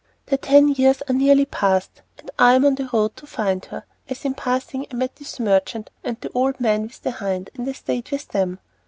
The 0.25 0.37
ten 0.39 0.69
years 0.69 1.03
are 1.07 1.13
nearly 1.13 1.45
passed, 1.45 2.01
and 2.17 2.31
I 2.39 2.55
am 2.55 2.65
on 2.65 2.73
the 2.73 2.89
road 2.91 3.15
to 3.17 3.27
find 3.27 3.63
her. 3.65 3.85
As 4.09 4.25
in 4.25 4.33
passing 4.33 4.87
I 4.91 4.95
met 4.95 5.17
this 5.17 5.39
merchant 5.39 5.91
and 6.03 6.19
the 6.19 6.31
old 6.31 6.59
man 6.59 6.81
with 6.81 7.03
the 7.03 7.11
hind, 7.11 7.51
I 7.59 7.71
stayed 7.73 8.09
with 8.09 8.29
them. 8.29 8.57